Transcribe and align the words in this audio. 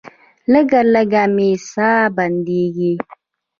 لږه 0.51 0.81
لږه 0.93 1.23
مې 1.35 1.49
ساه 1.71 2.03
بندیږي. 2.17 2.93